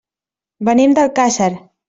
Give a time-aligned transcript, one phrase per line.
[0.69, 1.53] Venim d'Alcàsser.